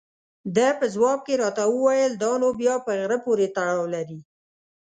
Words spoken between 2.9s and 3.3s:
غره